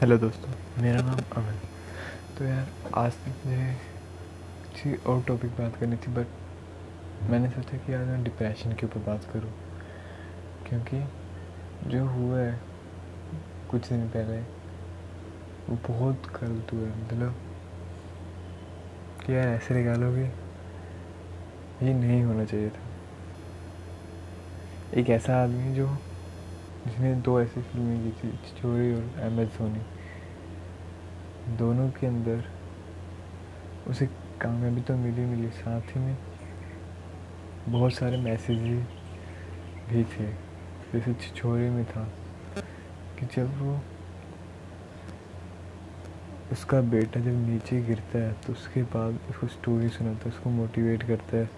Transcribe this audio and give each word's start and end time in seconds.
Hello 0.00 0.16
दोस्तों। 0.18 0.82
मेरा 0.82 1.00
नाम 1.02 1.18
अमन। 1.36 1.56
तो 2.38 2.44
यार, 2.44 2.68
आज 2.94 3.12
तक 3.12 3.46
मुझे 3.46 3.76
किसी 4.72 4.94
और 4.96 5.22
टॉपिक 5.22 5.50
बात 5.50 5.76
करनी 5.76 5.96
थी 5.96 6.12
बट 6.12 6.26
मैंने 7.30 7.50
सोचा 7.50 7.78
कि 7.78 7.92
आज 7.94 8.06
मैं 8.06 8.24
डिप्रेशन 8.24 8.72
के 8.72 8.86
ऊपर 8.86 8.98
बात 8.98 9.24
करूँ, 9.32 9.52
क्योंकि 10.68 11.04
जो 11.90 12.04
हुआ 12.06 12.38
है, 12.38 12.60
कुछ 13.70 13.88
दिन 13.88 14.08
पहले, 14.08 14.40
वो 15.68 15.78
बहुत 15.88 16.14
गलत 16.14 16.72
हुआ 16.72 16.80
है। 16.80 17.04
मतलब 17.04 17.34
कि 19.26 19.36
यार, 19.36 19.48
ऐसे 19.48 19.74
निकालोगे, 19.74 20.24
ये 21.82 21.94
नहीं 21.94 22.22
होना 22.22 22.44
चाहिए 22.44 22.68
था। 22.68 22.82
एक 24.94 25.10
ऐसा 25.10 25.42
आदमी 25.42 25.74
जो 25.74 25.86
जिसने 26.86 27.14
दो 27.22 27.40
ऐसी 27.40 27.62
फ़िल्में 27.62 28.02
की 28.04 28.10
थी 28.20 28.30
चोरी 28.60 28.92
और 28.94 29.20
एम 29.22 29.40
एस 29.40 29.48
धोनी 29.58 29.80
दोनों 31.58 31.88
के 31.90 32.06
अंदर 32.06 32.44
उसे 33.90 34.06
कामयाबी 34.40 34.80
तो 34.80 34.96
मिली 34.96 35.24
मिली, 35.26 35.48
साथ 35.50 35.96
ही 35.96 36.00
में 36.00 36.16
बहुत 37.68 37.92
सारे 37.94 38.16
मैसेज 38.18 38.58
भी 39.88 40.04
थे। 40.04 40.26
जैसे 40.92 41.14
छिछोरे 41.14 41.70
में 41.70 41.84
था 41.84 42.04
कि 43.18 43.26
जब 43.34 43.58
वो 43.60 43.80
उसका 46.52 46.80
बेटा 46.90 47.20
जब 47.20 47.46
नीचे 47.48 47.80
गिरता 47.82 48.18
है 48.18 48.32
तो 48.46 48.52
उसके 48.52 48.82
बाद 48.94 49.18
उसको 49.30 49.46
स्टोरी 49.48 49.88
सुनाता 49.88 50.28
है, 50.28 50.34
उसको 50.34 50.50
मोटिवेट 50.50 51.02
करता 51.02 51.36
है, 51.36 51.50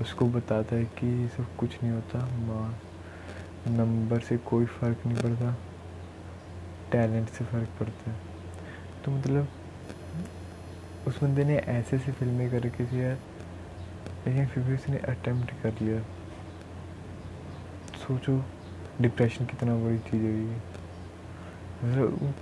उसको 0.00 0.26
बताता 0.28 0.76
है 0.76 0.84
कि 0.98 1.28
सब 1.36 1.54
कुछ 1.56 1.82
नहीं 1.82 1.92
होता, 1.92 2.18
माँ 2.46 2.74
नंबर 3.66 4.20
से 4.20 4.36
कोई 4.46 4.64
फ़र्क 4.66 5.06
नहीं 5.06 5.16
पड़ता। 5.16 5.54
टैलेंट 6.92 7.28
से 7.28 7.44
फ़र्क 7.44 7.68
पड़ता 7.80 8.10
है। 8.10 8.16
तो 9.04 9.10
मतलब 9.10 9.48
उस 11.08 11.22
बंदे 11.22 11.44
ने 11.44 11.56
ऐसे 11.56 11.96
ऐसे 11.96 12.12
फ़िल्में 12.12 12.50
कर 12.50 12.62
रखी 12.62 12.84
थी 12.84 13.02
यार, 13.02 13.18
लेकिन 14.26 14.46
फिर 14.46 14.64
भी 14.64 14.74
उसने 14.74 14.98
अटेम्प्ट 15.08 15.50
कर 15.62 15.72
लिया। 15.80 16.00
सोचो 17.98 18.42
डिप्रेशन 19.00 19.46
कितना 19.46 19.74
बड़ी 19.76 19.98
चीज़ 20.00 20.22
है 20.22 20.32
मतलब 21.84 22.34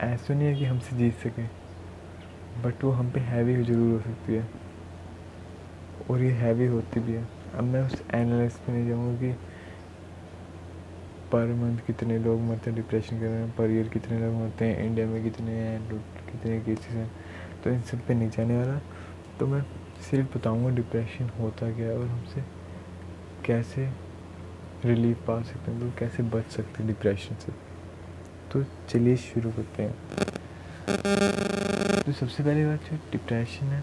ऐसा 0.00 0.34
नहीं 0.34 0.46
है 0.48 0.54
कि 0.54 0.64
हमसे 0.64 0.96
जीत 0.96 1.14
सके 1.18 1.42
बट 2.62 2.84
वो 2.84 2.90
हम 2.90 3.10
पे 3.10 3.20
हैवी 3.20 3.62
ज़रूर 3.64 3.92
हो 3.92 4.00
सकती 4.00 4.34
है। 4.34 4.48
और 6.10 6.22
ये 6.22 6.30
हैवी 6.32 6.66
होती 6.66 7.00
भी 7.00 7.12
है। 7.12 7.26
अब 7.54 7.64
मैं 7.64 7.82
उस 7.86 8.02
एनालिस 8.14 8.56
पे 8.56 8.72
नहीं 8.72 8.88
जाऊँगा 8.88 9.16
कि 9.20 9.30
पर 11.32 11.52
मंथ 11.54 11.78
कितने 11.86 12.18
लोग 12.18 12.40
मरते 12.40 12.70
हैं 12.70 12.74
डिप्रेशन 12.76 13.18
के 13.20 13.26
कारण 13.26 13.50
पर 13.58 13.70
ईयर 13.70 13.88
कितने 13.88 14.18
लोग 14.18 14.34
मरते 14.34 14.64
हैं 14.64 14.84
इंडिया 14.84 15.06
में 15.06 15.22
कितने 15.24 15.52
हैं 15.52 16.00
कितने 16.26 16.60
केसेस 16.60 16.94
हैं 16.94 17.10
तो 17.64 17.70
इन 17.70 17.80
सब 17.82 18.06
पे 18.06 18.14
नहीं 18.14 18.30
जाने 18.30 18.58
वाला। 18.58 18.78
तो 19.40 19.46
मैं 19.46 19.62
सिर्फ़ 20.10 20.36
बताऊँगा 20.38 20.70
डिप्रेशन 20.76 21.30
होता 21.40 21.70
क्या 21.72 21.86
है 21.86 21.98
और 21.98 22.06
हमसे 22.06 22.44
कैसे 23.46 23.88
रिलीफ 24.84 25.24
पा 25.26 25.40
सकते 25.42 25.70
हैं 25.70 25.80
तो 25.80 25.90
कैसे 25.98 26.22
बच 26.34 26.50
सकते 26.50 26.82
हैं 26.82 26.86
डिप्रेशन 26.86 27.34
से। 27.44 27.52
तो 28.52 28.64
चलिए 28.88 29.16
शुरू 29.18 29.50
करते 29.50 29.82
हैं। 29.82 29.94
तो 32.02 32.12
सबसे 32.12 32.42
पहली 32.42 32.64
बात 32.64 32.90
जो 32.90 32.96
डिप्रेशन 33.12 33.66
है, 33.66 33.80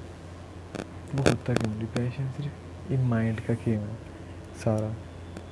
वो 1.16 1.24
होता 1.24 1.54
क्यों 1.54 1.80
डिप्रेशन 1.80 2.30
सिर्फ़ 2.38 2.94
एक 2.94 3.00
माइंड 3.10 3.40
का 3.48 3.56
खेल 3.56 3.80
है 3.80 3.96
सारा। 4.64 4.94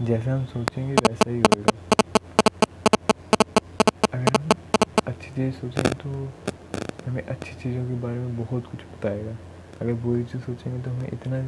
जैसा 0.01 0.33
हम 0.33 0.45
सोचेंगे, 0.45 0.93
वैसा 0.93 1.29
ही 1.29 1.39
होएगा 1.39 1.73
अगर 4.13 4.41
हम 4.41 4.49
अच्छी 5.07 5.22
चीज़ 5.35 5.53
सोचेंगे 5.55 5.89
तो 5.93 6.09
हमें 7.05 7.23
अच्छी 7.23 7.53
चीज़ों 7.53 7.85
के 7.85 7.99
बारे 8.01 8.17
में 8.17 8.37
बहुत 8.37 8.65
कुछ 8.71 8.79
बताएगा। 8.87 9.35
अगर 9.81 9.93
बुरी 10.01 10.23
चीज़ 10.23 10.41
सोचेंगे 10.43 10.81
तो 10.83 10.91
हमें 10.91 11.09
इतना 11.13 11.41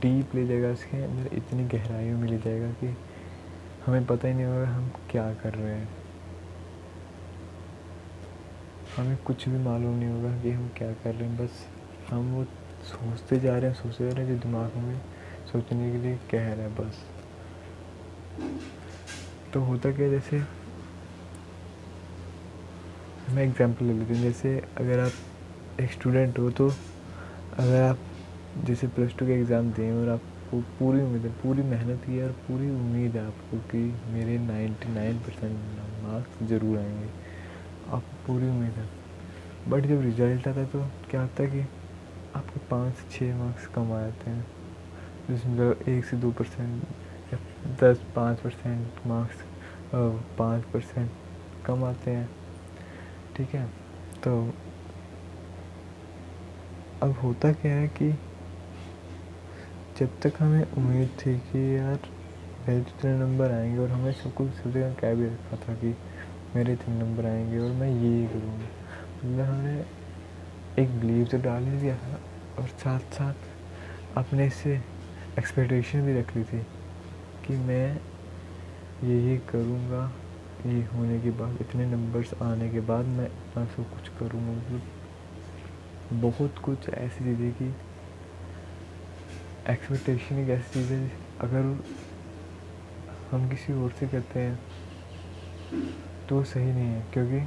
डीप 0.00 0.34
ले 0.34 0.46
जाएगा 0.46 0.70
इसके 0.70 1.02
अंदर, 1.04 1.34
इतनी 1.36 1.64
गहराइयों 1.68 2.18
में 2.18 2.28
ले 2.28 2.38
जाएगा 2.38 2.70
कि 2.72 2.96
हमें 3.86 4.06
पता 4.06 4.28
ही 4.28 4.34
नहीं 4.34 4.46
होगा 4.46 4.68
हम 4.68 4.90
क्या 5.10 5.32
कर 5.34 5.54
रहे 5.54 5.74
हैं। 5.74 5.88
हमें 8.96 9.16
कुछ 9.16 9.48
भी 9.48 9.58
मालूम 9.58 9.96
नहीं 9.96 10.10
होगा 10.10 10.36
कि 10.42 10.50
हम 10.50 10.68
क्या 10.76 10.92
कर 10.92 11.14
रहे 11.14 11.28
हैं, 11.28 11.36
बस 11.36 11.66
हम 12.10 12.32
वो 12.34 12.44
सोचते 12.84 13.38
जा 13.40 13.56
रहे 13.58 13.70
हैं, 13.70 13.74
सोचते 13.74 14.04
जा 14.04 14.16
रहे 14.16 14.26
हैं 14.26 14.34
जो 14.34 14.42
दिमाग 14.42 14.76
में 14.76 15.00
सोचने 15.52 15.90
के 15.92 15.98
लिए 15.98 16.16
कह 16.30 16.52
रहे 16.52 16.62
हैं, 16.62 16.74
बस। 16.76 17.04
तो 19.54 19.60
होता 19.60 19.92
क्या 19.92 20.08
जैसे 20.08 20.40
मैं 23.28 23.42
एग्जांपल 23.42 23.84
ले 23.84 23.92
लेती 23.92 24.14
हूँ। 24.14 24.22
जैसे 24.22 24.56
अगर 24.78 24.98
आप 25.00 25.80
एक 25.80 25.92
स्टूडेंट 25.92 26.38
हो 26.38 26.50
तो 26.50 26.68
अगर 26.68 27.82
आप 27.82 27.98
जैसे 28.66 28.86
प्लस 28.88 29.14
टू 29.18 29.26
के 29.26 29.32
एग्ज़ाम 29.32 29.70
दें 29.72 29.92
और 29.92 30.08
आपको 30.08 30.60
पूरी 30.78 31.00
उम्मीद 31.02 31.24
है, 31.24 31.30
पूरी 31.42 31.62
मेहनत 31.62 32.04
की 32.04 32.16
है 32.16 32.24
और 32.24 32.32
पूरी 32.48 32.68
उम्मीद 32.70 33.16
है 33.16 33.26
आपको 33.26 33.58
कि 33.70 33.78
मेरे 34.12 34.38
नाइन्टी 34.38 34.92
नाइन 34.94 35.18
परसेंट 35.20 35.58
मार्क्स 36.02 36.46
ज़रूर 36.48 36.78
आएँगे 36.78 37.08
आपको 37.88 38.26
पूरी 38.26 38.48
उम्मीद 38.48 38.72
है। 38.72 38.88
बट 39.68 39.86
जब 39.86 40.00
रिज़ल्ट 40.02 40.48
आता 40.48 40.60
है 40.60 40.66
तो 40.66 40.84
क्या 41.10 41.20
होता 41.20 41.42
है 41.42 41.50
कि 41.50 41.66
आपके 42.36 42.60
पाँच 42.70 42.94
से 42.94 43.18
छः 43.18 43.34
मार्क्स 43.36 43.66
कम 43.74 43.92
आ 43.92 44.00
जाते 44.00 44.30
हैं। 44.30 44.46
जिसमें 45.28 45.94
एक 45.96 46.04
से 46.04 46.16
दो 46.16 46.30
परसेंट 46.32 46.82
या 47.32 47.38
दस 47.82 48.02
पाँच 48.16 48.40
परसेंट 48.40 49.06
मार्क्स 49.06 49.44
पाँच 50.38 50.64
परसेंट 50.72 51.10
कम 51.66 51.84
आते 51.84 52.10
हैं। 52.10 52.28
ठीक 53.36 53.54
है? 53.54 53.66
तो 54.24 54.54
अब 57.02 57.18
होता 57.22 57.52
क्या 57.52 57.72
है 57.72 57.88
कि 57.88 58.10
जब 60.00 60.20
तक 60.20 60.32
हमें 60.38 60.72
उम्मीद 60.72 61.08
थी 61.08 61.38
कि 61.38 61.76
यार 61.76 61.98
मेरे 62.68 62.80
इतने 62.80 63.18
नंबर 63.18 63.50
आएँगे 63.50 63.78
और 63.78 63.88
हमें 63.88 64.12
सब 64.12 64.34
कुछ 64.34 64.48
जगह 64.48 64.94
कह 64.94 65.14
भी 65.14 65.26
रखा 65.26 65.56
था 65.56 65.74
कि 65.74 65.96
मेरे 66.56 66.72
इतने 66.72 66.94
नंबर 66.94 67.26
आएँगे 67.26 67.58
और 67.58 67.70
मैं 67.70 67.90
ये 67.90 68.26
करूँगा। 68.26 68.66
मतलब 69.18 69.40
हमने 69.40 69.84
एक 70.82 71.00
बिलीव 71.00 71.26
तो 71.26 71.38
डाल 71.38 71.62
ही 71.62 71.78
दिया 71.78 71.96
था 71.96 72.20
और 72.58 72.68
साथ 72.68 73.14
साथ 73.14 74.16
अपने 74.16 74.50
से 74.50 74.80
एक्सपेक्टेशन 75.38 76.06
भी 76.06 76.18
रख 76.20 76.36
ली 76.36 76.44
थी 76.44 76.58
कि 77.46 77.56
मैं 77.56 78.00
ये 79.04 79.20
ये 79.30 79.36
करूँगा। 79.38 80.12
ये 80.64 80.82
होने 80.84 81.18
के 81.20 81.30
बाद, 81.30 81.58
इतने 81.60 81.86
नंबर्स 81.86 82.32
आने 82.42 82.68
के 82.70 82.80
बाद 82.82 83.06
मैं 83.06 83.26
इतना 83.26 83.64
सब 83.66 83.90
कुछ 83.90 84.08
करूँगा। 84.18 84.52
मतलब 84.52 84.82
बहुत 86.20 86.58
कुछ 86.64 86.88
ऐसी 86.88 87.24
चीज़ें 87.24 87.52
कि 87.52 87.66
एक्सपेक्टेशन 89.72 90.38
एक 90.38 90.48
ऐसी 90.50 90.72
चीज़ 90.72 90.92
है, 90.92 91.10
अगर 91.40 91.62
हम 93.30 93.48
किसी 93.50 93.72
और 93.74 93.90
से 94.00 94.06
करते 94.08 94.40
हैं 94.40 94.58
तो 96.28 96.42
सही 96.44 96.72
नहीं 96.72 96.86
है। 96.86 97.04
क्योंकि 97.12 97.46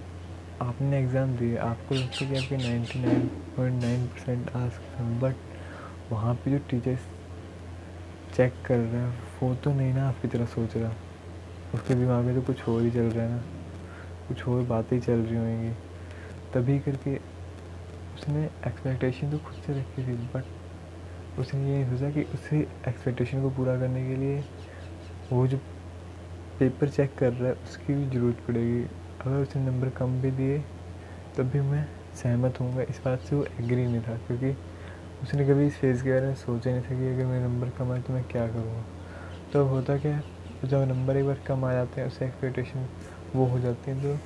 आपने 0.61 0.99
एग्ज़ाम 0.99 1.35
दिए 1.37 1.57
आपको 1.57 1.95
लगता 1.95 2.25
है 2.25 2.31
कि 2.31 2.37
आपके 2.37 2.57
ninety 2.57 2.99
nine 2.99 3.25
point 3.57 3.81
nine 3.81 4.07
percent 4.07 4.49
आ 4.49 4.67
सकते 4.67 5.03
हैं 5.03 5.19
बट 5.19 5.35
वहाँ 6.11 6.33
पे 6.35 6.51
जो 6.51 6.57
टीचर्स 6.69 7.07
चेक 8.33 8.53
कर 8.65 8.77
रहे 8.77 9.01
हैं, 9.01 9.21
वो 9.41 9.53
तो 9.55 9.73
नहीं 9.73 9.93
ना 9.93 10.07
आपकी 10.09 10.27
तरह 10.27 10.45
सोच 10.47 10.75
रहा। 10.77 10.93
उसके 11.73 11.95
दिमाग 11.95 12.23
में 12.25 12.35
तो 12.35 12.41
कुछ 12.43 12.67
और 12.69 12.81
ही 12.81 12.91
चल 12.91 13.09
रहा 13.09 13.25
है 13.25 13.31
ना। 13.31 13.41
कुछ 14.27 14.47
और 14.47 14.61
बातें 14.65 14.99
चल 14.99 15.19
रही 15.19 15.37
होंगी। 15.37 15.71
तभी 16.53 16.79
करके 16.79 17.15
उसने 18.15 18.43
एक्सपेक्टेशन 18.67 19.31
तो 19.31 19.37
खुद 19.39 19.61
से 19.65 19.73
रखी 19.73 20.03
थी 20.03 20.13
बट 20.33 21.39
उसने 21.39 21.77
ये 21.77 21.85
सोचा 21.89 22.09
कि 22.11 22.23
उसे 22.33 22.59
एक्सपेक्टेशन 22.87 23.41
को 23.41 23.49
पूरा 23.49 23.77
करने 23.79 24.07
के 24.07 24.15
लिए 24.15 24.43
वो 25.31 25.45
जो 25.47 25.57
पेपर 26.59 26.89
चेक 26.89 27.15
कर 27.17 27.31
रहा 27.33 27.47
है, 27.47 27.53
उसकी 27.53 27.93
भी 27.93 28.05
ज़रूरत 28.09 28.37
पड़ेगी। 28.47 28.81
अगर 29.21 29.41
उसने 29.41 29.61
नंबर 29.65 29.89
कम 29.89 30.21
भी 30.21 30.31
दिए 30.31 30.59
तब 31.37 31.49
भी 31.49 31.61
मैं 31.61 31.85
सहमत 32.15 32.59
हूँगा 32.59 32.81
इस 32.81 33.01
बात 33.05 33.19
से 33.19 33.35
वो 33.35 33.43
एग्री 33.43 33.85
नहीं 33.85 34.01
था, 34.01 34.15
क्योंकि 34.27 34.55
उसने 35.23 35.45
कभी 35.47 35.65
इस 35.67 35.77
फ़ेज़ 35.77 36.03
के 36.03 36.11
बारे 36.11 36.27
में 36.27 36.35
सोचा 36.35 36.71
नहीं 36.71 36.81
था 36.81 36.99
कि 36.99 37.13
अगर 37.13 37.25
मेरे 37.25 37.43
नंबर 37.43 37.69
कम 37.77 37.91
आए 37.91 38.01
तो 38.01 38.13
मैं 38.13 38.23
क्या 38.23 38.47
करूँगा। 38.47 38.83
तो 39.53 39.65
होता 39.65 39.97
क्या 39.97 40.15
है 40.15 40.23
जब 40.63 40.87
नंबर 40.89 41.17
एक 41.17 41.25
बार 41.25 41.37
कम 41.47 41.63
आ 41.65 41.71
जाते 41.73 42.01
हैं 42.01 42.07
उससे 42.07 42.25
एक्सपेक्टेशन 42.25 42.87
वो 43.35 43.45
हो 43.45 43.59
जाती 43.59 43.91
है 43.91 44.01
तो 44.03 44.17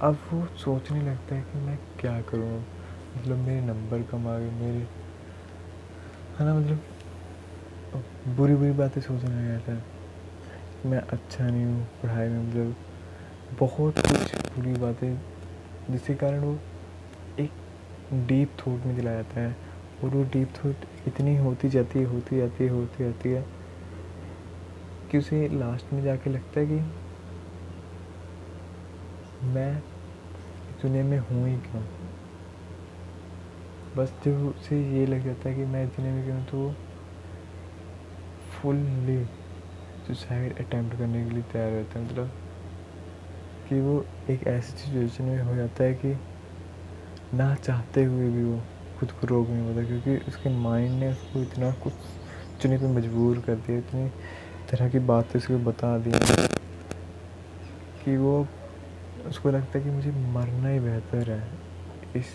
अब 0.00 0.18
वो 0.32 0.46
सोचने 0.58 1.00
लगता 1.02 1.34
है 1.34 1.42
कि 1.42 1.58
मैं 1.58 1.78
क्या 2.00 2.20
करूँ? 2.20 2.58
मतलब 3.16 3.36
मेरे 3.38 3.60
नंबर 3.60 4.02
कम 4.02 4.28
आ 4.28 4.38
गए, 4.38 4.50
मेरे 4.50 4.86
है 6.38 6.44
ना 6.46 6.54
मतलब 6.54 6.80
बुरी 8.36 8.54
बुरी 8.54 8.70
बातें 8.72 9.00
सोचने 9.00 9.30
लग 9.30 9.48
जाता 9.48 9.72
है 9.72 9.82
मैं 10.86 11.00
अच्छा 11.00 11.44
नहीं 11.44 11.64
हूँ, 11.64 11.86
पढ़ाई 12.02 12.28
में 12.28 12.38
मतलब 12.40 12.74
बहुत 13.58 13.98
कुछ 13.98 14.34
बुरी 14.54 14.72
बातें, 14.80 15.14
जिसके 15.90 16.14
कारण 16.14 16.40
वो 16.40 16.58
एक 17.40 17.50
डीप 18.28 18.56
थॉट 18.60 18.86
में 18.86 18.96
चला 19.00 19.12
जाता 19.12 19.40
है। 19.40 19.56
और 20.04 20.10
वो 20.10 20.22
डीप 20.22 20.52
थॉट 20.56 20.84
इतनी 21.08 21.36
होती 21.36 21.68
जाती 21.68 21.98
है, 21.98 22.04
होती 22.04 22.36
जाती 22.36 22.64
है, 22.64 22.70
होती 22.70 23.04
जाती 23.04 23.28
है 23.28 23.44
कि 25.10 25.18
उसे 25.18 25.48
लास्ट 25.48 25.92
में 25.92 26.02
जाके 26.02 26.30
लगता 26.30 26.60
है 26.60 26.66
कि 26.66 26.80
मैं 29.46 29.72
दुनिया 30.82 31.04
में 31.04 31.18
हूँ 31.18 31.48
ही 31.48 31.56
क्यों? 31.56 31.82
बस 33.96 34.12
जब 34.24 34.46
उसे 34.48 34.76
ये 34.98 35.06
लग 35.06 35.24
जाता 35.24 35.48
है 35.48 35.54
कि 35.54 35.64
मैं 35.64 35.86
दुनिया 35.88 36.14
में 36.14 36.24
क्यों 36.24 36.42
तो 36.44 36.74
फुल्ली 38.52 39.24
सुसाइड 40.06 40.58
अटैम्प्ट 40.58 40.96
करने 40.98 41.24
के 41.24 41.34
लिए 41.34 41.42
तैयार 41.52 41.70
रहता 41.70 41.98
है। 41.98 42.04
मतलब 42.06 42.30
कि 43.68 43.80
वो 43.80 44.04
एक 44.30 44.46
ऐसी 44.46 44.72
सिचुएशन 44.72 45.24
में 45.24 45.42
हो 45.42 45.56
जाता 45.56 45.84
है 45.84 45.94
कि 45.94 46.14
ना 47.36 47.54
चाहते 47.54 48.04
हुए 48.04 48.30
भी 48.30 48.44
वो 48.44 48.60
खुद 49.02 49.10
को 49.12 49.26
रोक 49.26 49.48
नहीं 49.48 49.62
पाता 49.66 49.82
क्योंकि 49.86 50.16
उसके 50.28 50.48
माइंड 50.56 50.92
ने 51.00 51.10
उसको 51.10 51.40
इतना 51.42 51.70
कुछ 51.82 51.92
चुने 52.62 52.76
पे 52.78 52.86
मजबूर 52.88 53.38
कर 53.46 53.54
दिया, 53.56 53.78
इतनी 53.78 54.08
तरह 54.70 54.88
की 54.88 54.98
बातें 54.98 55.38
उसको 55.38 55.58
बता 55.60 55.96
दी 55.98 56.10
कि 58.04 58.16
वो, 58.16 58.46
उसको 59.28 59.50
लगता 59.50 59.78
है 59.78 59.84
कि 59.84 59.90
मुझे 59.90 60.10
मरना 60.32 60.68
ही 60.68 60.80
बेहतर 60.80 61.30
है 61.30 61.42
इस 62.16 62.26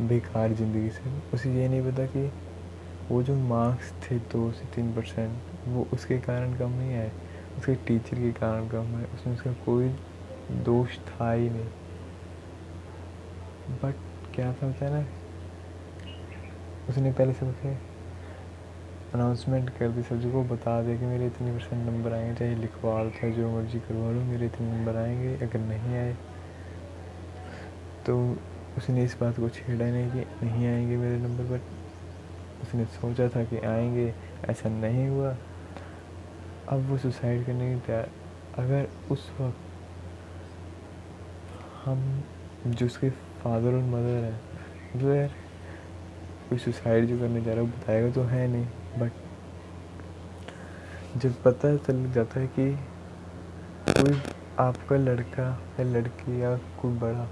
बेकार 0.00 0.52
ज़िंदगी 0.54 0.88
से। 0.90 1.10
उसे 1.34 1.52
ये 1.54 1.68
नहीं 1.68 1.82
पता 1.82 2.06
कि 2.06 2.24
वो 3.10 3.22
जो 3.22 3.36
मार्क्स 3.36 3.92
थे 4.02 4.18
दो 4.32 4.50
से 4.52 4.64
तीन 4.74 4.92
परसेंट 4.94 5.68
वो 5.68 5.86
उसके 5.92 6.18
कारण 6.20 6.58
कम 6.58 6.70
नहीं 6.72 6.90
है 6.90 7.12
उसके 7.58 7.74
टीचर 7.86 8.16
के 8.16 8.32
कारण 8.40 8.68
कम 8.68 8.96
है 8.96 9.04
उसमें 9.14 9.34
उसका 9.34 9.52
कोई 9.64 9.88
दोष 10.64 10.98
था 11.08 11.32
ही 11.32 11.50
नहीं। 11.50 11.68
बट 13.82 13.94
क्या 14.34 14.54
है 14.62 14.90
ना? 14.92 15.06
उसने 16.88 17.12
पहले 17.12 17.32
से 17.32 17.46
उसे 17.46 17.76
अनाउंसमेंट 19.14 19.70
कर 19.70 19.88
दी 19.88 20.02
सब्ज़ी 20.02 20.30
को, 20.32 20.42
बता 20.44 20.80
दिया 20.82 20.96
कि 20.96 21.04
मेरे 21.04 21.26
इतने 21.26 21.52
परसेंट 21.52 21.86
नंबर 21.86 22.12
आएँगे, 22.12 22.34
चाहे 22.34 22.54
लिखवा 22.54 23.02
लो 23.02 23.10
चाहे 23.10 23.32
जो 23.32 23.50
मर्ज़ी 23.50 23.78
करवा 23.80 24.10
लो, 24.10 24.20
मेरे 24.22 24.46
इतने 24.46 24.70
नंबर 24.72 24.96
आएँगे, 24.96 25.34
अगर 25.36 25.58
नहीं 25.58 25.96
आए 25.98 26.16
तो 28.06 28.16
उसने 28.76 29.04
इस 29.04 29.16
बात 29.20 29.36
को 29.36 29.48
छेड़ा 29.48 29.84
नहीं 29.84 30.10
कि 30.10 30.46
नहीं 30.46 30.66
आएँगे 30.66 30.96
मेरे 30.96 31.16
नंबर 31.18 31.44
पर 31.44 31.62
उसने 32.62 32.84
सोचा 32.84 33.28
था 33.28 33.44
कि 33.44 33.58
आएँगे, 33.58 34.12
ऐसा 34.48 34.68
नहीं 34.68 35.06
हुआ। 35.08 35.36
अब 36.68 36.88
वो 36.90 36.98
सुसाइड 36.98 37.44
करने 37.46 37.74
की 37.74 37.80
तैयार। 37.80 38.10
अगर 38.58 38.88
उस 39.10 39.30
वक्त 39.40 39.58
हम, 41.84 42.22
जो 42.66 42.86
उसके 42.86 43.10
फादर 43.10 43.74
और 43.74 43.82
मदर 43.84 44.24
हैं 44.24 44.40
मतलब 44.96 45.14
यार 45.14 45.30
कोई 46.50 46.58
सुसाइड 46.58 47.06
जो 47.06 47.18
करने 47.18 47.40
जा 47.40 47.52
रहा 47.52 47.60
है, 47.60 47.60
वो 47.60 47.76
बताएगा 47.78 48.10
तो 48.10 48.22
है 48.22 48.46
नहीं 48.48 48.66
बट 48.98 49.12
जब 51.16 51.34
पता 51.42 51.76
चल 51.76 52.10
जाता 52.12 52.40
है 52.40 52.46
कि 52.46 52.72
कोई 53.90 54.20
आपका 54.58 54.96
लड़का 54.96 55.44
या 55.80 55.84
लड़की 55.84 56.42
या 56.42 56.56
कोई 56.80 56.92
बड़ा 56.98 57.28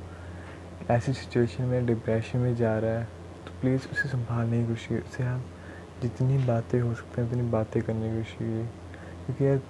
ऐसी 0.91 1.13
सिचुएशन 1.13 1.65
में 1.65 1.87
डिप्रेशन 1.87 2.39
में 2.39 2.55
जा 2.57 2.79
रहा 2.79 2.99
है 2.99 3.05
तो 3.47 3.61
प्लीज़ 3.61 3.89
उसे 3.93 4.09
संभालने 4.09 4.61
की 4.63 4.69
कोशिश 4.69 5.03
उसे 5.03 5.25
आप 5.25 5.45
जितनी 6.03 6.39
बातें 6.39 6.81
हो 6.81 6.95
सकते 6.95 7.21
हैं, 7.23 7.29
उतनी 7.29 7.43
बातें 7.43 7.83
करने 7.83 8.11
की 8.11 8.17
कोशिश 8.17 8.37
कीजिए 8.39 8.65
क्योंकि 9.27 9.47
यार, 9.47 9.61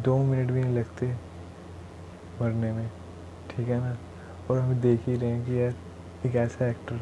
दो 0.00 0.16
मिनट 0.18 0.50
भी 0.50 0.62
नहीं 0.62 0.76
लगते 0.76 1.06
मरने 2.40 2.72
में, 2.72 2.88
ठीक 3.50 3.68
है 3.68 3.80
ना? 3.80 3.96
और 4.50 4.58
हम 4.58 4.74
देख 4.80 5.08
ही 5.08 5.14
रहे 5.16 5.30
हैं 5.30 5.44
कि 5.46 5.60
यार, 5.60 5.74
एक 6.26 6.36
ऐसा 6.36 6.68
एक्टर 6.68 7.00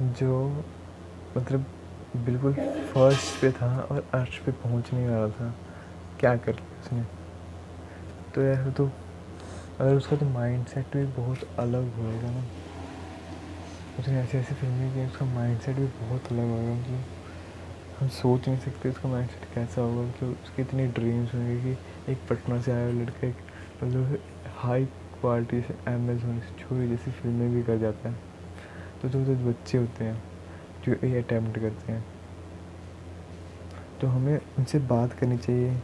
जो 0.00 0.64
मतलब 1.36 1.64
बिल्कुल 2.16 2.52
फ़र्स्ट 2.94 3.40
पे 3.40 3.52
था 3.52 3.88
और 3.90 4.06
अर्श 4.14 4.38
पे 4.38 4.52
पहुँच 4.52 4.92
नहीं 4.92 5.06
रहा 5.06 5.28
था। 5.28 5.54
क्या 6.20 6.36
कर 6.36 6.52
लिया 6.52 6.80
उसने? 6.80 7.04
तो 8.34 8.42
यार 8.42 8.70
तो 8.70 8.90
अगर 9.80 9.94
उसका 9.94 10.16
तो 10.16 10.26
माइंड 10.26 10.66
सेट 10.66 10.96
भी 10.96 11.04
बहुत 11.04 11.38
अलग 11.58 11.94
होएगा 11.94 12.30
ना। 12.30 12.44
उसने 13.98 14.20
ऐसे 14.20 14.38
ऐसे 14.38 14.54
फ़िल्में 14.54 14.94
की, 14.94 15.06
उसका 15.06 15.26
माइंड 15.26 15.60
सेट 15.60 15.76
भी 15.76 15.86
बहुत 15.86 16.32
अलग 16.32 16.48
होगा। 16.48 16.74
मतलब 16.74 17.04
हम 18.00 18.08
सोच 18.08 18.48
नहीं 18.48 18.58
सकते 18.58 18.88
उसका 18.88 19.08
माइंड 19.08 19.28
सेट 19.28 19.54
कैसा 19.54 19.80
होगा 19.80 20.02
मतलब 20.02 20.36
उसके 20.44 20.62
इतनी 20.62 20.86
ड्रीम्स 20.86 21.34
होंगे 21.34 21.60
कि 21.62 22.12
एक 22.12 22.18
पटना 22.30 22.60
से 22.60 22.72
आया 22.72 22.90
लड़का 22.90 23.26
एक 23.26 23.36
मतलब 23.84 24.18
हाई 24.56 24.84
क्वालिटी 25.20 25.60
से 25.60 25.74
अमेजोन 25.86 26.40
से 26.40 26.64
छोरी 26.64 26.88
जैसी 26.88 27.10
फ़िल्में 27.10 27.54
भी 27.54 27.62
कर 27.62 27.78
जाता 27.78 28.08
है। 28.08 28.31
तो 29.02 29.08
जो 29.08 29.24
जो 29.24 29.34
बच्चे 29.34 29.78
होते 29.78 30.04
हैं, 30.04 30.22
जो 30.84 31.06
ये 31.06 31.18
अटैम्प्ट 31.18 31.60
करते 31.60 31.92
हैं। 31.92 32.04
तो 34.00 34.06
हमें 34.06 34.40
उनसे 34.58 34.78
बात 34.78 35.12
करनी 35.12 35.38
चाहिए, 35.38 35.78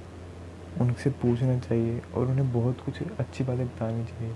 उनसे 0.81 1.11
पूछना 1.11 1.59
चाहिए 1.59 2.03
और 2.15 2.27
उन्हें 2.27 2.53
बहुत 2.53 2.81
कुछ 2.81 3.03
अच्छी 3.03 3.45
बातें 3.45 3.67
बतानी 3.67 4.05
चाहिए। 4.05 4.35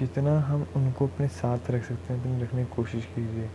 जितना 0.00 0.40
हम 0.40 0.66
उनको 0.76 1.06
अपने 1.06 1.28
साथ 1.28 1.58
रख 1.70 1.84
सकते 1.84 2.14
हैं, 2.14 2.20
उतनी 2.20 2.42
रखने 2.42 2.64
की 2.64 2.74
कोशिश 2.74 3.06
कीजिए। 3.06 3.50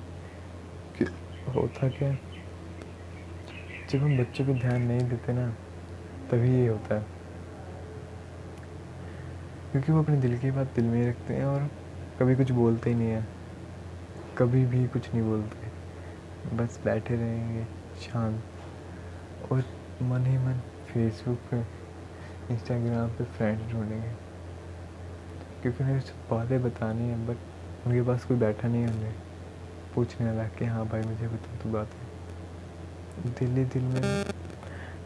कि 0.98 1.06
होता 1.52 1.90
क्या 1.90 2.18
जब 3.90 4.00
हम 4.00 4.18
बच्चों 4.18 4.46
को 4.46 4.54
ध्यान 4.54 4.82
नहीं 4.82 5.10
देते 5.10 5.34
ना, 5.34 5.52
तभी 6.32 6.50
ये 6.50 6.68
होता 6.68 6.96
है। 6.96 7.06
क्योंकि 9.72 9.92
वो 9.92 10.04
अपने 10.04 10.18
दिल 10.18 10.38
की 10.38 10.52
बात 10.52 10.68
दिल 10.76 10.86
में 10.86 11.02
ही 11.02 11.08
रखते 11.10 11.34
हैं 11.34 11.46
और 11.46 11.70
कभी 12.22 12.36
कुछ 12.36 12.52
बोलते 12.52 12.90
ही 12.90 12.96
नहीं 12.96 13.08
है। 13.08 13.28
कभी 14.38 14.66
भी 14.66 14.88
कुछ 14.88 15.14
नहीं 15.14 15.24
बोलते। 15.24 15.72
बस 16.56 16.80
बैठे 16.84 17.16
रहेंगे, 17.16 17.64
शांत। 18.02 18.44
और 19.52 19.64
मन 20.02 20.26
ही 20.26 20.38
मन 20.38 20.54
फेसबुक 20.88 21.38
पे 21.52 21.58
इंस्टाग्राम 22.54 23.10
पे 23.10 23.24
फ्रेंड्स 23.24 23.74
ढूंढेंगे। 23.74 24.12
क्योंकि 25.62 25.84
उन्हें 25.84 26.00
बातें 26.32 26.64
बतानी 26.64 27.10
है 27.10 27.28
बट 27.28 27.38
उनके 27.88 28.02
पास 28.02 28.26
कोई 28.26 28.38
बैठा 28.38 28.68
नहीं 28.68 28.82
है 28.82 28.88
उन्हें। 28.88 29.14
पूछने 29.96 30.28
वाला 30.28 30.48
कि 30.48 30.66
हाँ 30.66 30.88
भाई, 30.88 31.02
मुझे 31.02 31.28
बता 31.28 31.64
तू 31.64 31.70
बातें 31.70 33.34
दिल 33.34 33.58
ही 33.58 33.66
दिल 33.66 33.84
में, 33.84 34.26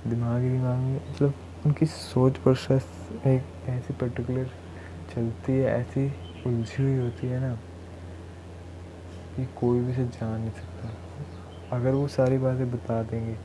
दिमाग 0.07 0.41
ही 0.41 0.50
दिमाग 0.50 0.77
में 0.77 1.09
मतलब 1.11 1.33
उनकी 1.65 1.85
सोच 1.85 2.38
प्रोसेस 2.38 3.09
एक 3.27 3.69
ऐसी 3.69 3.94
पर्टिकुलर 3.94 4.50
चलती 5.15 5.53
है, 5.53 5.63
ऐसी 5.63 6.25
उलझी 6.45 6.83
हुई 6.83 6.97
होती 6.97 7.27
है 7.27 7.39
ना, 7.39 7.53
कि 9.36 9.45
कोई 9.57 9.80
भी 9.80 9.94
से 9.94 10.06
जान 10.06 10.39
नहीं 10.42 10.51
सकता। 10.51 11.77
अगर 11.77 11.92
वो 11.92 12.07
सारी 12.07 12.38
बातें 12.38 12.71
बता 12.71 13.01
देंगे 13.03 13.36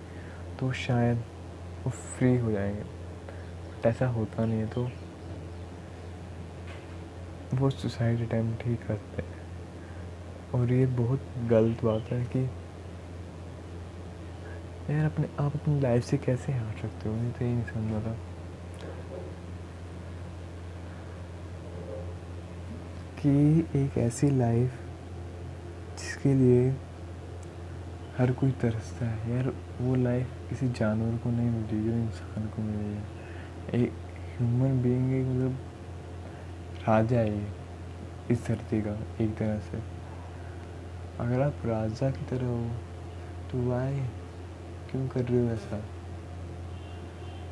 तो 0.60 0.72
शायद 0.72 1.22
वो 1.84 1.90
फ्री 1.90 2.36
हो 2.36 2.52
जाएँगे। 2.52 2.84
ऐसा 3.88 4.06
होता 4.08 4.44
नहीं 4.44 4.58
है 4.58 4.66
तो 4.66 4.88
वो 7.54 7.70
सुसाइड 7.70 8.26
अटैम्प्ट 8.28 8.66
ही 8.66 8.74
करते 8.78 9.22
हैं। 9.22 9.38
और 10.54 10.72
ये 10.72 10.86
बहुत 10.86 11.20
गलत 11.50 11.84
बात 11.84 12.12
है 12.12 12.24
कि 12.26 12.44
यार 14.90 15.04
अपने 15.04 15.28
आप 15.40 15.54
अपनी 15.56 15.80
लाइफ 15.80 16.04
से 16.04 16.18
कैसे 16.18 16.52
हार 16.52 16.76
सकते 16.78 17.08
हो? 17.08 17.14
मुझे 17.14 17.30
तो 17.30 17.44
यही 17.44 17.54
नहीं 17.54 17.64
समझ 17.64 17.94
आता 17.94 18.16
कि 23.22 23.60
एक 23.76 23.98
ऐसी 23.98 24.30
लाइफ 24.30 24.80
जिसके 25.98 26.34
लिए 26.34 26.76
हर 28.18 28.32
कोई 28.32 28.50
तरसता 28.50 29.06
है। 29.06 29.30
यार, 29.30 29.52
वो 29.80 29.94
लाइफ 29.94 30.28
किसी 30.48 30.68
जानवर 30.68 31.16
को 31.16 31.30
नहीं 31.30 31.50
मिली 31.50 31.84
जो 31.84 31.90
इंसान 31.90 32.46
को 32.46 32.62
मिली। 32.62 32.94
है 32.94 33.82
एक 33.82 33.92
ह्यूमन 34.38 34.82
बीइंग 34.82 35.12
एक 35.12 35.26
मतलब 35.26 35.58
राजा 36.88 37.18
है 37.18 37.46
इस 38.30 38.46
धरती 38.46 38.82
का, 38.82 39.24
एक 39.24 39.36
तरह 39.36 39.58
से। 39.58 39.78
अगर 41.20 41.40
आप 41.40 41.54
राजा 41.64 42.10
की 42.10 42.24
तरह 42.24 42.46
हो 42.46 42.70
तो 43.52 43.68
वाई 43.68 44.00
क्यों 44.90 45.08
कर 45.08 45.24
रहे 45.24 45.46
हो 45.46 45.52
ऐसा? 45.52 45.84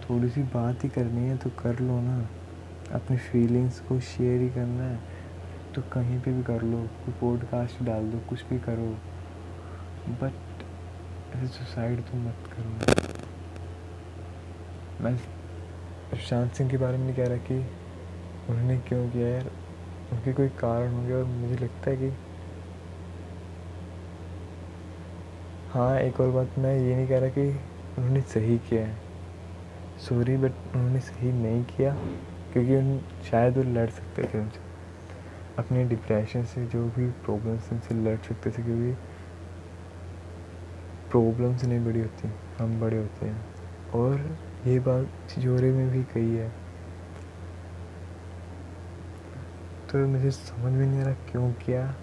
थोड़ी 0.02 0.28
सी 0.28 0.42
बात 0.42 0.84
ही 0.84 0.88
करनी 0.88 1.20
है 1.20 1.36
तो 1.36 1.50
कर 1.50 1.78
लो 1.78 2.00
ना। 2.00 2.28
अपनी 2.92 3.16
फीलिंग्स 3.16 3.80
को 3.80 4.00
शेयर 4.00 4.40
ही 4.40 4.50
करना 4.50 4.84
है। 4.84 5.17
तो 5.78 5.82
कहीं 5.92 6.20
पे 6.20 6.32
भी 6.32 6.42
कर 6.42 6.62
लो, 6.62 6.78
कोई 6.78 7.14
पॉडकास्ट 7.20 7.82
डाल 7.82 8.04
दो, 8.04 8.18
कुछ 8.28 8.44
भी 8.44 8.58
करो। 8.58 8.86
बट 10.14 10.32
ऐसे 11.36 11.46
सुसाइड 11.46 12.00
तो 12.00 12.18
मत 12.18 12.34
करो। 12.52 12.96
मैं 15.04 15.16
सुशांत 15.16 16.52
सिंह 16.52 16.70
के 16.70 16.76
बारे 16.76 16.98
में 16.98 17.04
नहीं 17.04 17.16
कह 17.16 17.26
रहा 17.26 17.36
कि 17.36 17.58
उन्होंने 18.48 18.78
क्यों 18.78 19.10
किया 19.10 19.28
यार। 19.28 19.50
उनके 20.12 20.32
कोई 20.32 20.48
कारण 20.48 20.92
होंगे 20.92 21.14
और 21.14 21.24
मुझे 21.24 21.54
लगता 21.54 21.90
है 21.90 21.96
कि 21.96 22.08
हाँ 25.70 25.98
एक 26.00 26.20
और 26.20 26.30
बात 26.30 26.58
मैं 26.58 26.78
ये 26.78 26.96
नहीं 26.96 27.08
कह 27.08 27.18
रहा 27.18 27.28
कि 27.28 27.50
उन्होंने 27.98 28.20
सही 28.20 28.58
किया 28.58 28.86
है। 28.86 28.96
सॉरी 29.98 30.36
बट 30.36 30.52
उन्होंने 30.74 31.00
सही 31.00 31.32
नहीं 31.32 31.64
किया, 31.64 31.94
क्योंकि 32.52 32.76
उन, 32.76 33.00
शायद 33.30 33.56
वो 33.56 33.62
लड़ 33.62 33.90
सकते 33.90 34.22
थे 34.22 34.38
उनसे। 34.38 34.67
अपने 35.58 35.84
डिप्रेशन 35.84 36.44
से 36.44 36.66
जो 36.66 36.84
भी 36.84 37.10
प्रॉब्लम्स 37.10 37.72
उनसे 37.72 37.94
लड़ 37.94 38.18
सकते 38.18 38.50
थे, 38.50 38.62
क्योंकि 38.62 38.92
प्रॉब्लम्स 41.10 41.64
नहीं 41.64 41.84
बड़ी 41.84 42.00
होती, 42.00 42.28
हम 42.58 42.80
बड़े 42.80 42.98
होते 42.98 43.26
हैं। 43.26 43.46
और 43.94 44.38
ये 44.66 44.78
बात 44.80 45.08
छिजोरे 45.28 45.72
में 45.72 45.90
भी 45.90 46.04
कही 46.04 46.36
है। 46.36 46.48
तो 49.90 50.06
मुझे 50.06 50.30
समझ 50.30 50.72
में 50.72 50.86
नहीं 50.86 51.00
आ 51.00 51.04
रहा 51.04 51.14
क्यों 51.14 51.52
किया 51.52 51.94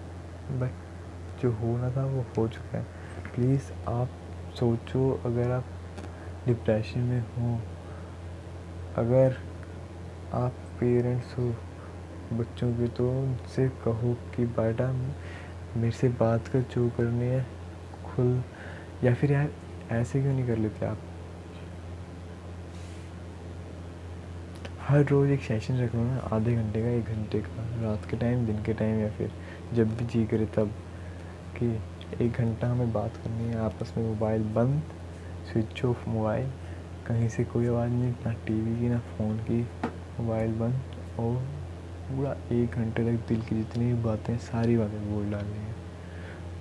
बट 0.50 0.70
जो 1.42 1.52
होना 1.52 1.90
था 1.90 2.04
वो 2.04 2.24
हो 2.38 2.48
चुका 2.48 2.78
है। 2.78 2.84
प्लीज़ 3.34 3.72
आप 3.88 4.10
सोचो, 4.54 5.20
अगर 5.24 5.50
आप 5.50 5.64
डिप्रेशन 6.46 7.00
में 7.00 7.20
हो, 7.20 7.60
अगर 8.96 9.36
आप 10.32 10.52
पेरेंट्स 10.80 11.38
हो 11.38 11.54
बच्चों 12.32 12.72
के 12.72 12.88
तो 12.88 13.10
उनसे 13.22 13.68
कहो 13.68 14.16
कि 14.34 14.44
बेटा, 14.46 14.92
मेरे 15.76 15.90
से 15.90 16.08
बात 16.08 16.48
कर, 16.48 16.60
जो 16.60 16.90
करनी 16.90 17.24
है, 17.24 17.46
खुल। 18.04 18.42
या 19.04 19.14
फिर 19.14 19.32
यार, 19.32 19.50
ऐसे 19.90 20.22
क्यों 20.22 20.32
नहीं 20.32 20.46
कर 20.46 20.56
लेते 20.56 20.86
आप? 20.86 20.98
हर 24.80 25.04
रोज़ 25.04 25.30
एक 25.30 25.40
सेशन 25.40 25.76
रख 25.76 25.94
लो 25.94 26.04
ना, 26.04 26.18
आधे 26.32 26.54
घंटे 26.54 26.82
का, 26.82 26.88
एक 26.88 27.04
घंटे 27.04 27.40
का। 27.40 27.82
रात 27.82 28.04
के 28.04 28.16
टाइम 28.16 28.46
दिन 28.46 28.62
के 28.62 28.74
टाइम 28.74 29.00
या 29.00 29.10
फिर 29.10 29.30
जब 29.72 29.96
भी 29.96 30.04
जी 30.04 30.26
करे 30.26 30.46
तब। 30.46 30.74
कि 31.56 31.80
एक 32.24 32.32
घंटा 32.32 32.68
हमें 32.68 32.92
बात 32.92 33.16
करनी 33.16 33.44
है, 33.44 33.56
आपस 33.56 33.94
में 33.96 34.04
मोबाइल 34.04 34.42
बंद 34.42 34.82
स्विच 35.52 35.84
ऑफ़ 35.84 36.10
मोबाइल 36.10 36.50
कहीं 37.06 37.28
से 37.28 37.44
कोई 37.44 37.66
आवाज़ 37.66 37.90
नहीं, 37.90 38.12
ना 38.12 38.32
टीवी 38.32 38.80
की, 38.80 38.88
ना 38.88 38.98
फ़ोन 38.98 39.38
की 39.40 39.62
मोबाइल 40.20 40.52
बंद। 40.52 40.82
और 41.18 41.65
पूरा 42.08 42.34
एक 42.52 42.70
घंटे 42.72 43.04
तक 43.04 43.26
दिल 43.28 43.40
की 43.42 43.56
जितनी 43.56 43.84
भी 43.84 43.94
बातें 44.02 44.36
सारी 44.40 44.76
बातें 44.76 45.00
बोल 45.06 45.30
डालनी 45.30 45.58
है। 45.58 45.72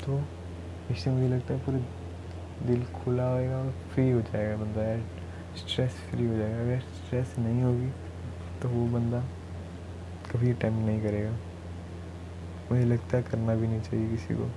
तो 0.05 0.19
इससे 0.91 1.11
मुझे 1.11 1.27
लगता 1.27 1.53
है 1.53 1.59
पूरे 1.65 1.79
दिल 2.67 2.85
खुला 2.93 3.27
होएगा 3.29 3.57
और 3.57 3.71
फ्री 3.91 4.09
हो 4.11 4.21
जाएगा 4.21 4.55
बंदा, 4.55 4.83
यार। 4.83 5.03
स्ट्रेस 5.57 5.91
फ्री 6.09 6.25
हो 6.27 6.37
जाएगा। 6.37 6.61
अगर 6.61 6.79
स्ट्रेस 6.79 7.35
नहीं 7.39 7.61
होगी 7.63 7.89
तो 8.61 8.69
वो 8.69 8.85
बंदा 8.89 9.19
कभी 10.31 10.51
अटैम्प्ट 10.51 10.85
नहीं 10.85 11.01
करेगा। 11.01 11.31
मुझे 12.71 12.85
लगता 12.85 13.17
है 13.17 13.23
करना 13.23 13.55
भी 13.55 13.67
नहीं 13.67 13.81
चाहिए 13.81 14.09
किसी 14.09 14.35
को। 14.35 14.49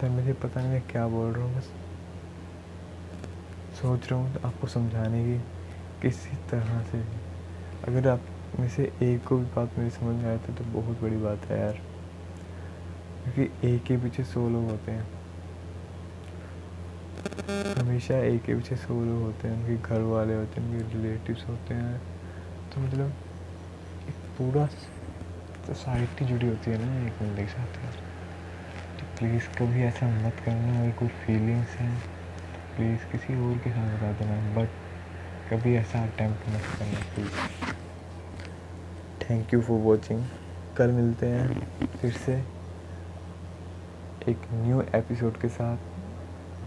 तो 0.00 0.08
मुझे 0.08 0.32
पता 0.34 0.60
नहीं 0.60 0.70
मैं 0.70 0.82
क्या 0.90 1.06
बोल 1.08 1.32
रहा 1.32 1.44
हूँ, 1.44 1.56
बस 1.56 1.72
सोच 3.80 4.10
रहा 4.10 4.20
हूँ 4.20 4.34
तो 4.34 4.46
आपको 4.48 4.66
समझाने 4.66 5.24
की 5.24 5.38
किसी 6.02 6.36
तरह 6.50 6.82
से। 6.82 7.02
अगर 7.88 8.08
आप 8.08 8.22
में 8.60 8.68
से 8.68 8.82
एक 9.02 9.24
को 9.24 9.36
भी 9.38 9.44
बात 9.56 9.78
मेरी 9.78 9.90
समझ 9.90 10.22
में 10.22 10.30
आए 10.30 10.38
तो 10.38 10.64
बहुत 10.64 11.00
बड़ी 11.02 11.16
बात 11.16 11.44
है 11.50 11.58
यार। 11.60 11.78
क्योंकि 13.24 13.68
एक 13.68 13.82
के 13.84 13.96
पीछे 13.96 14.24
सौ 14.24 14.48
लोग 14.48 14.64
होते 14.70 14.92
हैं। 14.92 15.08
हमेशा 17.78 18.18
एक 18.18 18.42
के 18.42 18.54
पीछे 18.54 18.76
सौ 18.76 18.94
लोग 18.94 19.22
होते 19.22 19.48
हैं, 19.48 19.54
उनके 19.56 19.76
घर 19.78 20.00
वाले 20.02 20.34
होते 20.34 20.60
हैं, 20.60 20.68
उनके 20.68 20.96
रिलेटिव्स 20.96 21.48
होते 21.48 21.74
हैं। 21.74 21.98
तो 22.70 22.80
मतलब 22.80 23.12
एक 24.08 24.14
पूरा 24.38 24.66
सोसाइटी 24.66 26.24
जुड़ी 26.24 26.48
होती 26.48 26.70
है 26.70 26.78
ना 26.78 27.06
एक 27.06 27.12
बंदे 27.12 27.42
के 27.42 27.48
साथ 27.48 27.66
तो 29.00 29.06
प्लीज़ 29.18 29.48
कभी 29.58 29.82
ऐसा 29.82 30.06
मत 30.18 30.36
करना, 30.44 30.80
अगर 30.80 30.92
कोई 30.92 31.08
फीलिंग्स 31.24 31.76
हैं 31.76 31.98
तो 32.00 32.76
प्लीज़ 32.76 33.10
किसी 33.12 33.34
और 33.46 33.58
के 33.58 33.70
साथ 33.70 33.96
बता 33.96 34.12
देना। 34.20 34.54
बट 34.54 34.68
कभी 35.50 35.74
ऐसा 35.76 36.02
अटैम्प्ट 36.02 36.48
मत 36.48 36.66
करना 36.78 37.00
please 37.14 37.38
thank 39.22 39.54
you 39.54 39.60
for 39.60 39.78
watching 39.78 40.22
कल 40.76 40.90
मिलते 40.92 41.26
हैं 41.26 41.86
फिर 42.00 42.12
से 42.16 42.34
एक 44.28 44.42
न्यू 44.52 44.80
एपिसोड 44.94 45.40
के 45.40 45.48
साथ. 45.48 45.76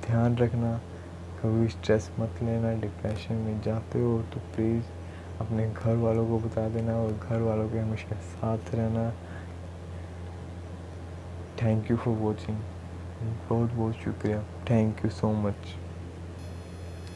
ध्यान 0.08 0.36
रखना, 0.38 0.72
कभी 1.42 1.68
स्ट्रेस 1.68 2.10
मत 2.20 2.42
लेना 2.44 2.74
डिप्रेशन 2.82 3.36
में 3.36 3.62
जाते 3.62 4.02
हो 4.02 4.22
तो 4.34 4.40
प्लीज़ 4.56 4.84
अपने 5.42 5.70
घर 5.70 5.96
वालों 5.96 6.26
को 6.28 6.40
बता 6.40 6.68
देना 6.70 6.96
और 6.96 7.14
घर 7.30 7.42
वालों 7.42 7.70
के 7.70 7.80
हमेशा 7.80 8.16
साथ 8.32 8.74
रहना. 8.76 9.10
थैंक 11.62 11.92
यू 11.92 11.98
फॉर 11.98 12.16
वॉचिंग 12.18 12.58
बहुत 13.50 13.72
बहुत 13.72 13.96
शुक्रिया 13.96 14.44
थैंक 14.70 15.06
यू 15.06 15.12
सो 15.12 15.32
मच 15.42 15.76